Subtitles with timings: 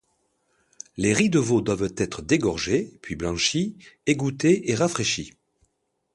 [0.97, 3.77] Les ris de veau doivent être dégorgés, puis blanchis,
[4.07, 5.35] égouttés et rafraîchis.